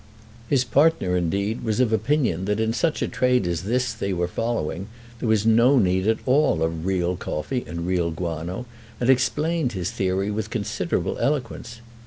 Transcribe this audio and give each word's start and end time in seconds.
His 0.49 0.63
partner, 0.63 1.15
indeed, 1.15 1.63
was 1.63 1.79
of 1.79 1.93
opinion 1.93 2.45
that 2.45 2.59
in 2.59 2.73
such 2.73 3.03
a 3.03 3.07
trade 3.07 3.45
as 3.45 3.61
this 3.65 3.93
they 3.93 4.13
were 4.13 4.27
following 4.27 4.87
there 5.19 5.29
was 5.29 5.45
no 5.45 5.77
need 5.77 6.07
at 6.07 6.17
all 6.25 6.63
of 6.63 6.87
real 6.87 7.15
coffee 7.15 7.63
and 7.67 7.85
real 7.85 8.09
guano, 8.09 8.65
and 8.99 9.11
explained 9.11 9.73
his 9.73 9.91
theory 9.91 10.31
with 10.31 10.49
considerable 10.49 11.19
eloquence. 11.19 11.81